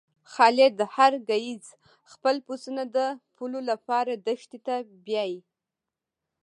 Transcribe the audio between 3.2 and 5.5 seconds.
پوولو لپاره دښتی ته بیایی.